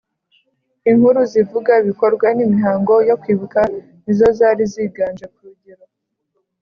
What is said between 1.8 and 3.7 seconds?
ibikorwa n imihango yo kwibuka